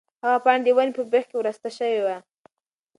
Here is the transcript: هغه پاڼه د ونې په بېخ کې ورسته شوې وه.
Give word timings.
هغه 0.23 0.37
پاڼه 0.43 0.63
د 0.65 0.67
ونې 0.77 0.93
په 0.97 1.03
بېخ 1.11 1.25
کې 1.31 1.35
ورسته 1.39 1.69
شوې 1.77 1.99
وه. 2.05 2.17